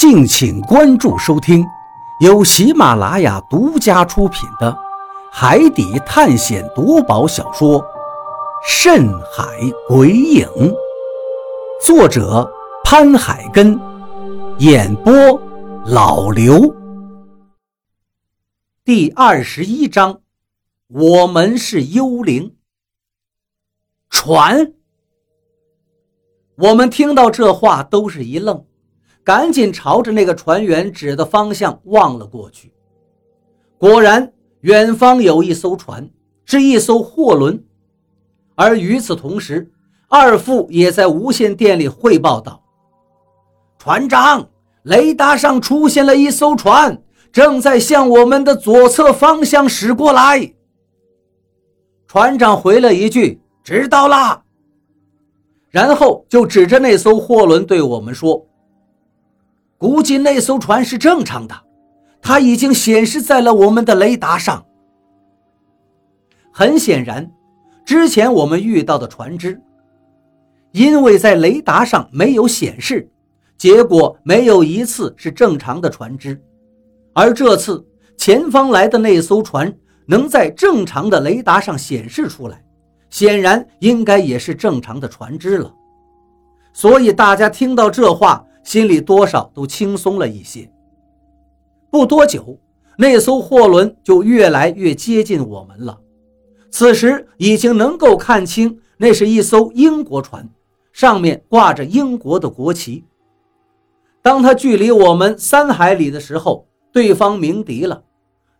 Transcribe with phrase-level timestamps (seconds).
[0.00, 1.62] 敬请关注收听，
[2.20, 4.72] 由喜马拉雅独家出品的
[5.30, 7.78] 《海底探险夺宝小说》
[8.66, 9.44] 《深海
[9.86, 10.46] 鬼影》，
[11.84, 12.50] 作者
[12.82, 13.78] 潘海根，
[14.60, 15.12] 演播
[15.84, 16.74] 老刘。
[18.82, 20.22] 第二十一章，
[20.86, 22.56] 我们是幽灵。
[24.08, 24.72] 船。
[26.56, 28.64] 我们听到这话都是一愣。
[29.22, 32.72] 赶紧朝着那个船员指的方向望了过去，
[33.78, 36.08] 果然，远方有一艘船，
[36.44, 37.62] 是一艘货轮。
[38.54, 39.70] 而与此同时，
[40.08, 42.62] 二副也在无线电里汇报道
[43.78, 44.48] ：“船长，
[44.82, 50.54] 雷达上出现了一艘船，正在向我们的左侧方向驶过来。”
[52.08, 54.42] 船长回了一句：“知道啦。”
[55.70, 58.46] 然后就指着那艘货轮对我们说。
[59.80, 61.58] 估计那艘船是正常的，
[62.20, 64.62] 它已经显示在了我们的雷达上。
[66.52, 67.32] 很显然，
[67.82, 69.58] 之前我们遇到的船只，
[70.72, 73.10] 因为在雷达上没有显示，
[73.56, 76.38] 结果没有一次是正常的船只。
[77.14, 77.82] 而这次
[78.18, 82.62] 前方来的那艘船能在正常的雷达上显示出来，
[83.08, 85.72] 显然应该也是正常的船只了。
[86.74, 88.44] 所以大家听到这话。
[88.70, 90.70] 心里多少都轻松了一些。
[91.90, 92.56] 不多久，
[92.96, 95.98] 那艘货轮就越来越接近我们了。
[96.70, 100.48] 此时已经能够看清，那是一艘英国船，
[100.92, 103.02] 上面挂着英国的国旗。
[104.22, 108.04] 当它距离我们三海里的时候，对方鸣笛了，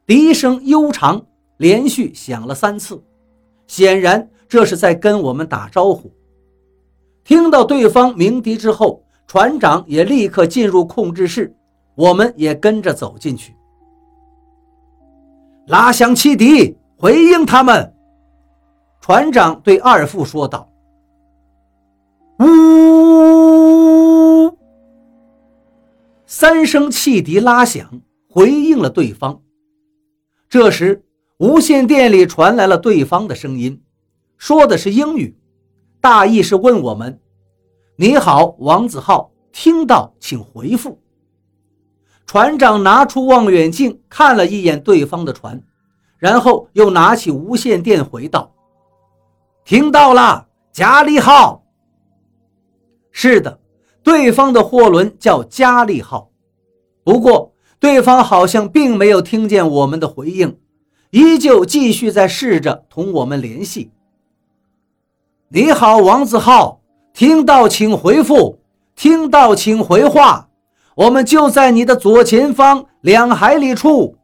[0.06, 1.24] 笛声悠长，
[1.58, 3.00] 连续响了三次，
[3.68, 6.10] 显然这是在跟我们打招呼。
[7.22, 9.04] 听到对方鸣笛之后。
[9.30, 11.54] 船长也立刻进入控制室，
[11.94, 13.54] 我们也跟着走进去，
[15.68, 17.94] 拉响汽笛回应他们。
[19.00, 20.68] 船长对二副说道
[22.42, 24.52] ：“呜！”
[26.26, 27.88] 三声汽笛拉响，
[28.28, 29.40] 回应了对方。
[30.48, 31.04] 这时，
[31.38, 33.80] 无线电里传来了对方的声音，
[34.36, 35.38] 说的是英语，
[36.00, 37.20] 大意是问我们。
[37.96, 41.00] 你好，王子浩，听到请回复。
[42.26, 45.60] 船长拿出望远镜看了一眼对方的船，
[46.18, 48.54] 然后又拿起无线电回道
[49.64, 51.64] ：“听到了，加利号。
[53.10, 53.58] 是的，
[54.02, 56.30] 对方的货轮叫加利号。
[57.02, 60.58] 不过，对方好像并没有听见我们的回应，
[61.10, 63.90] 依旧继续在试着同我们联系。
[65.48, 66.78] 你好，王子浩。”
[67.12, 68.59] 听到请回复，
[68.94, 70.48] 听到请回话，
[70.94, 74.16] 我们就在你的左前方两海里处。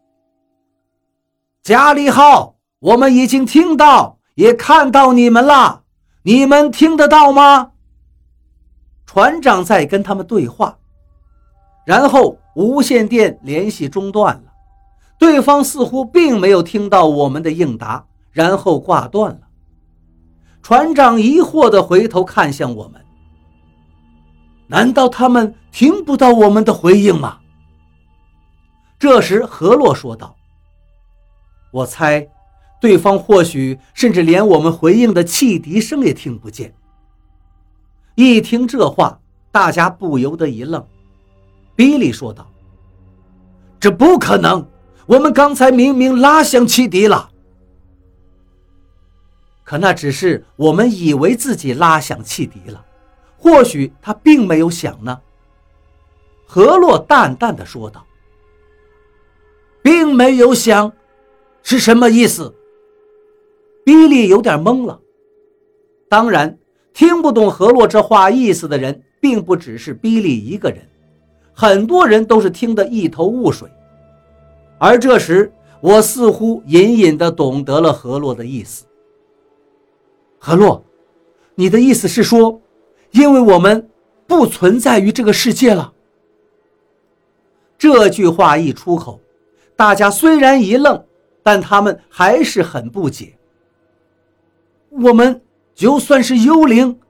[1.63, 5.83] 加利号，我们已经听到，也看到你们了，
[6.23, 7.73] 你们听得到吗？
[9.07, 10.79] 船长在跟他们对话，
[11.85, 14.53] 然后无线电联系中断了，
[15.19, 19.41] 对方似乎并没有听到我们的应答，然后挂断了。
[20.61, 23.01] 船长疑惑地回头看向我们，
[24.69, 27.39] 难道他们听不到我们的回应吗？
[28.99, 30.35] 这时，何洛说道
[31.71, 32.27] ：“我猜，
[32.81, 36.75] 对方或许甚至连我们回应的汽笛声也听不见。”
[38.17, 39.21] 一听这话，
[39.53, 40.85] 大家不由得一愣。
[41.75, 42.51] 比利说道
[43.79, 44.67] ：“这不可能！
[45.05, 47.31] 我们刚才明明拉响汽笛了。”
[49.63, 52.83] 可那只是我们以为自己拉响汽笛了，
[53.39, 55.21] 或许他并没有想呢。
[56.47, 58.05] 何洛淡淡的说道
[59.83, 60.93] ：“并没有想，
[61.63, 62.55] 是什么意思？”
[63.85, 65.01] 比利有点懵了。
[66.09, 66.59] 当然，
[66.93, 70.89] 听不懂何洛这话意思的人，并不只是比利一个人，
[71.53, 73.69] 很多人都是听得一头雾水。
[74.79, 78.85] 而这时，我似乎隐隐的懂得了何洛的意思。
[80.39, 80.85] 何洛，
[81.55, 82.61] 你的意思是说，
[83.17, 83.89] 因为我们
[84.27, 85.95] 不存在于这个世界了？
[87.79, 89.19] 这句话一出口，
[89.75, 91.03] 大家虽然一愣，
[91.43, 93.39] 但他们还是很不解。
[94.91, 95.41] 我们
[95.75, 97.01] 就算是幽灵，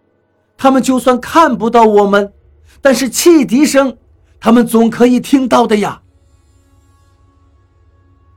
[0.56, 2.32] 他们就算看不到我们，
[2.80, 3.98] 但是汽笛声，
[4.38, 6.02] 他们总可以听到的呀。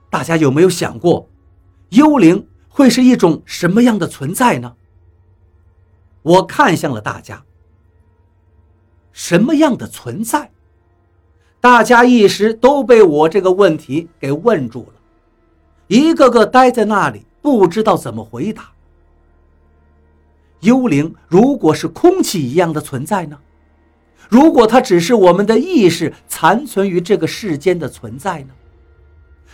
[0.10, 1.30] 大家有没有想过，
[1.90, 4.74] 幽灵会是一种什么样的存在呢？
[6.24, 7.46] 我看向了大家。
[9.20, 10.50] 什么样的存在？
[11.60, 14.94] 大家一时都被我这个问题给问住了，
[15.88, 18.72] 一个个呆在那里，不知道怎么回答。
[20.62, 23.38] 幽灵如果是空气一样的存在呢？
[24.30, 28.54] 如果它只是我们的意识残存于这个世间的存在呢？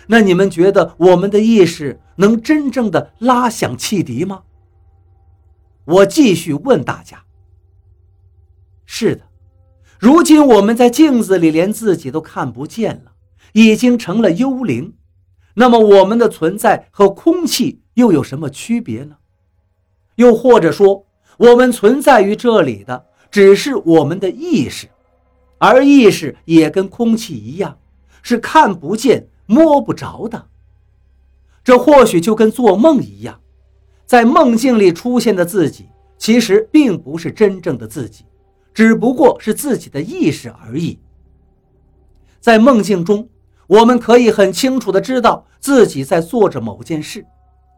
[0.06, 4.44] 那你们觉得我们的意识能真正的拉响汽笛吗？
[5.86, 7.24] 我继续问大家。
[8.86, 9.25] 是的，
[10.06, 13.13] 如今我们在镜子里连自己都看不见了，
[13.54, 14.94] 已经成了幽灵。
[15.56, 19.16] 那么我们的存在和空气又有什么区别呢？
[20.18, 21.07] 又或者说，
[21.40, 23.04] 我们存在于这里的？
[23.31, 24.88] 只是我们的意识，
[25.57, 27.80] 而意识也跟空气一样，
[28.22, 30.50] 是看不见、摸不着的。
[31.63, 33.40] 这或许就跟做梦一样，
[34.06, 38.24] 在梦境里出现的自己，其实并不是真正的自己，
[38.75, 41.00] 只不过是自己的意识而已。
[42.39, 43.27] 在梦境中，
[43.66, 47.25] 我们可以很清楚地知道自己在做着某件事，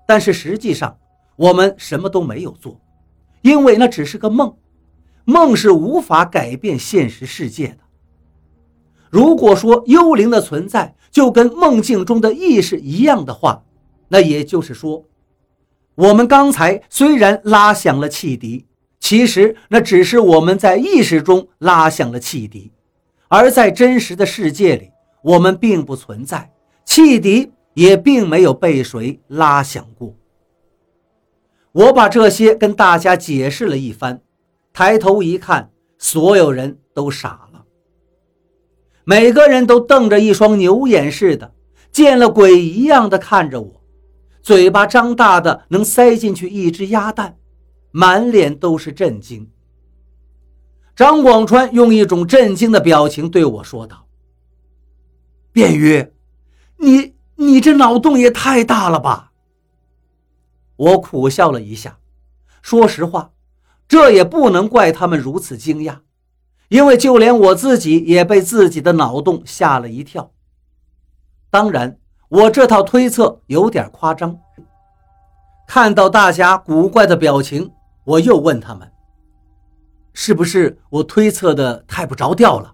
[0.05, 0.97] 但是实际上
[1.37, 2.81] 我们什么都没有做，
[3.41, 4.53] 因为那只是个梦。
[5.23, 7.77] 梦是无法改变现实世界的。
[9.09, 13.63] 如果说幽灵的存在就跟梦境中的意识一样的话，
[14.07, 15.03] 那也就是说，
[15.95, 18.66] 我们刚才虽然拉响了汽笛，
[19.07, 22.73] 其实那只是我们在意识中拉响了汽笛，
[23.29, 24.91] 而在真实的世界里，
[25.23, 26.51] 我们并不存在，
[26.83, 30.13] 汽笛也并没有被谁拉响过。
[31.71, 34.19] 我把这些跟大家解释了一番。
[34.73, 37.63] 抬头一看，所有人都傻了。
[39.05, 41.53] 每个人都瞪着一双牛眼似的，
[41.93, 43.81] 见了鬼一样的看着我，
[44.41, 47.37] 嘴巴张大的能塞进去一只鸭蛋，
[47.97, 49.49] 满脸都是震惊。
[50.95, 54.05] 张广川用一种震惊的表情对我说道
[55.51, 56.13] ：“便宇，
[56.77, 59.31] 你你这脑洞也太大了吧？”
[60.77, 61.97] 我苦笑了一下，
[62.61, 63.31] 说实话。
[63.87, 66.01] 这也不能怪他们如此惊讶，
[66.67, 70.31] 因为就连我自己也被自己的脑洞吓了一跳。
[71.49, 71.97] 当然，
[72.29, 74.37] 我这套推测有点夸张。
[75.65, 77.71] 看到大家古怪的表情，
[78.07, 78.89] 我又问他们
[80.15, 82.73] ：“是不是我推测的太不着调了？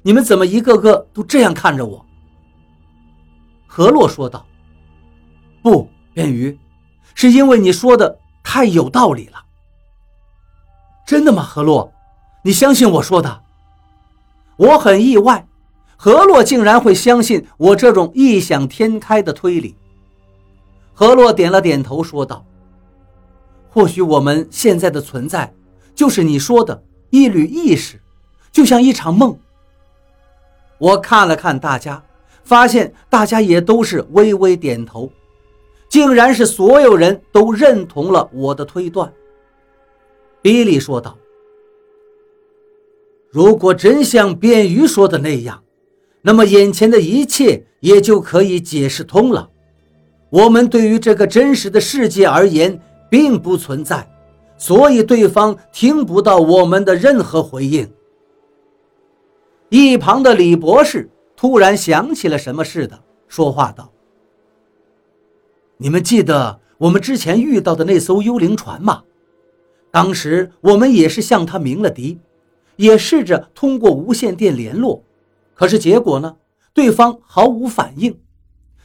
[0.00, 2.06] 你们怎么一个个都这样看着我？”
[3.68, 4.46] 何洛说道
[5.62, 6.58] ：“不，便鱼，
[7.14, 9.44] 是因为你说的太有道理了。”
[11.06, 11.92] 真的吗，何洛？
[12.42, 13.42] 你相信我说的？
[14.56, 15.46] 我很意外，
[15.98, 19.76] 何洛竟然会相信我这种异想天开的推理。
[20.94, 22.42] 何洛点了点头，说道
[23.72, 25.54] ：“或许我们现在的存在，
[25.94, 27.98] 就是你说的一缕意识，
[28.52, 29.36] 就像一场梦。”
[30.78, 32.04] 我看了看大家，
[32.44, 35.10] 发现大家也都是微微点头，
[35.88, 39.10] 竟然是所有人都认同了我的推断。
[40.42, 41.16] 比利说道
[43.30, 45.62] ：“如果真像便鱼说的那样，
[46.20, 49.48] 那么眼前的一切也就可以解释通了。
[50.30, 52.80] 我们对于这个真实的世界而言
[53.12, 54.10] 并不存在，
[54.56, 57.92] 所以对方听不到我们的任何回应。”
[59.68, 63.92] 一旁的李博士突然想起了什么似的，说话道
[65.76, 69.02] ：“你们记得我们之前遇到的那艘幽灵船吗？”
[69.92, 72.18] 当时我们也是向他鸣了笛，
[72.76, 75.04] 也试着通过无线电联络，
[75.52, 76.36] 可是结果呢？
[76.72, 78.18] 对方毫无反应。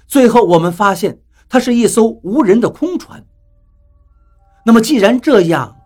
[0.06, 3.26] 最后我们发现，它是一艘无人的空船。
[4.68, 5.78] 那么既然这样，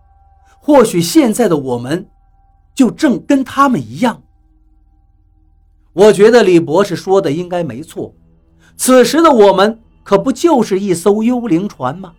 [0.59, 2.09] 或许现在的我们，
[2.73, 4.23] 就正跟他们一样。
[5.93, 8.15] 我觉得李博士说的应该没错。
[8.75, 12.13] 此时的我们，可不就是一艘幽灵船吗？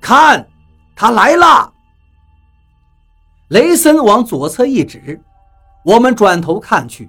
[0.00, 0.48] 看。
[0.96, 1.72] 他来了！
[3.48, 5.20] 雷森往左侧一指，
[5.84, 7.08] 我们转头看去，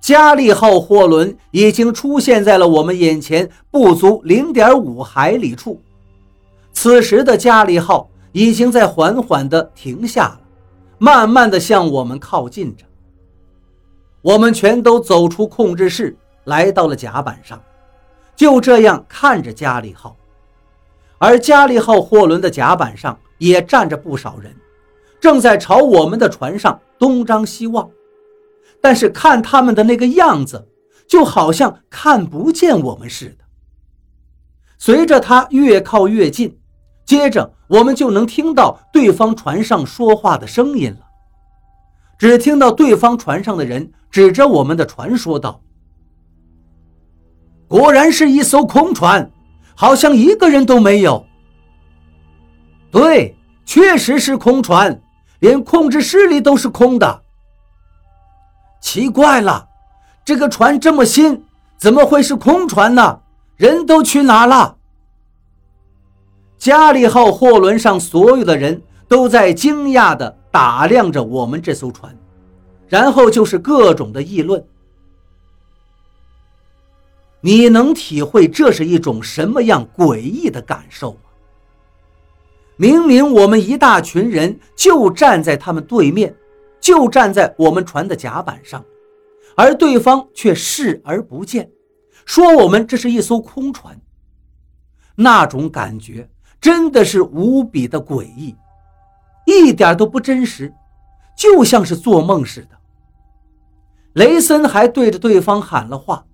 [0.00, 5.80] 加利号货轮已经出现在了我们眼前不足零点五海里处。
[6.80, 10.40] 此时的加利号已经在缓缓地停下了，
[10.98, 12.84] 慢慢地向我们靠近着。
[14.22, 17.60] 我们全都走出控制室，来到了甲板上，
[18.36, 20.16] 就这样看着加利号。
[21.18, 24.54] 而加利号货轮的甲板上也站着不少人，
[25.18, 27.90] 正在朝我们的船上东张西望，
[28.80, 30.68] 但是看他们的那个样子，
[31.08, 33.44] 就好像看不见我们似的。
[34.78, 36.56] 随着他越靠越近，
[37.08, 41.06] 接着我们就能听到对方船上说话的声音了。
[42.18, 45.62] 只听到对方船上的人指着我们的船说道
[47.66, 49.30] ：“果然是一艘空船，
[49.74, 51.24] 好像一个人都没有。”
[52.92, 53.34] 对，
[53.64, 55.00] 确实是空船，
[55.38, 57.22] 连控制室里都是空的。
[58.82, 59.66] 奇怪了，
[60.26, 61.42] 这个船这么新，
[61.78, 63.20] 怎么会是空船呢？
[63.56, 64.76] 人都去哪了？
[66.58, 72.16] 加利号货轮上所有的人都在惊讶地打量着我们这艘船，
[72.88, 74.62] 然后就是各种的议论。
[77.40, 81.20] 你能体会这是一种什么样诡异的感受吗？
[82.76, 86.34] 明明我们一大群人就站在他们对面，
[86.80, 88.84] 就站在我们船的甲板上，
[89.54, 91.70] 而对方却视而不见，
[92.24, 94.00] 说我们这是一艘空船。
[95.14, 96.28] 那种感觉
[96.60, 98.56] 真的是无比的诡异，
[99.44, 100.72] 一点都不真实，
[101.36, 102.76] 就像是做梦似的。
[104.14, 106.24] 雷森还对着对方喊了话，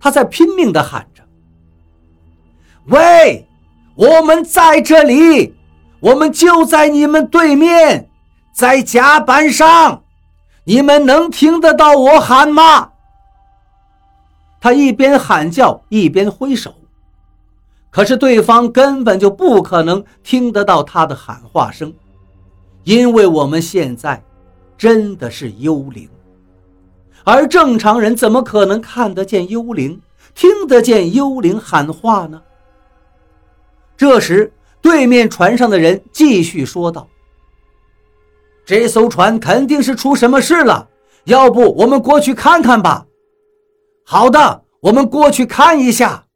[0.00, 1.22] 他在拼命地喊着
[2.86, 3.46] ：“喂，
[3.94, 5.54] 我们在这里。”
[6.00, 8.08] 我们就在你们对面，
[8.54, 10.04] 在甲板上，
[10.62, 12.92] 你们能听得到我喊吗？
[14.60, 16.72] 他一边喊叫一边挥手，
[17.90, 21.92] 可是对方根本就不可能听得到他的喊话声，
[22.84, 24.22] 因为我们现在
[24.76, 26.08] 真的是幽灵，
[27.24, 30.00] 而正常人怎么可能看得见幽灵，
[30.34, 32.42] 听得见幽灵喊话呢？
[33.96, 34.52] 这时。
[34.80, 37.08] 对面船上的人继续说道
[38.64, 40.88] ：“这艘船肯定是出什么事了，
[41.24, 43.04] 要不我们过去看看吧
[44.06, 46.26] ？”“好的，我们过去看一下。”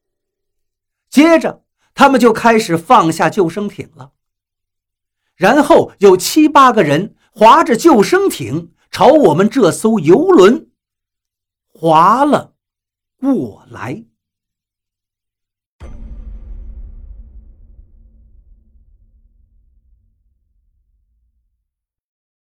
[1.12, 1.62] 接着，
[1.94, 4.12] 他们就开始放下救生艇了。
[5.36, 10.70] 然后有七八个人划着救生艇朝我们这艘游轮
[11.74, 12.54] 划了
[13.20, 14.06] 过来。